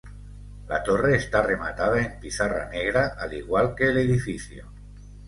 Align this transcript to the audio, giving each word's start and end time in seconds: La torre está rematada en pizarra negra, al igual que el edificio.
La 0.67 0.81
torre 0.81 1.15
está 1.17 1.43
rematada 1.43 2.01
en 2.01 2.19
pizarra 2.19 2.67
negra, 2.71 3.09
al 3.19 3.35
igual 3.35 3.75
que 3.75 3.89
el 3.91 3.97
edificio. 3.99 4.71